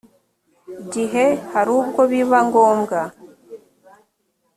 gihe 0.93 1.25
hari 1.53 1.69
ubwo 1.79 2.01
biba 2.11 2.39
ngombwa 2.47 2.99